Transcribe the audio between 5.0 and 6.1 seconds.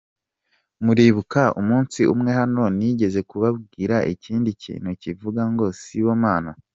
kivuga ngo: ‘si